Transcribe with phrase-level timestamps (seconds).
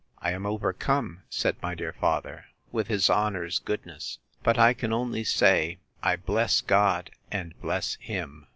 [0.17, 5.23] —I am overcome, said my dear father, with his honour's goodness: But I can only
[5.23, 8.47] say, I bless God, and bless him.